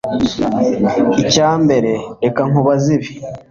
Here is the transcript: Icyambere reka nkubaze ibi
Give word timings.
Icyambere 1.21 1.91
reka 2.23 2.41
nkubaze 2.49 2.89
ibi 2.97 3.09